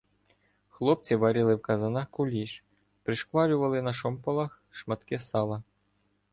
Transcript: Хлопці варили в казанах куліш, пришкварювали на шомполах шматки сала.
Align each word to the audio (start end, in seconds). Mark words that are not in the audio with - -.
Хлопці 0.69 1.15
варили 1.15 1.55
в 1.55 1.61
казанах 1.61 2.07
куліш, 2.09 2.63
пришкварювали 3.03 3.81
на 3.81 3.93
шомполах 3.93 4.63
шматки 4.71 5.19
сала. 5.19 5.63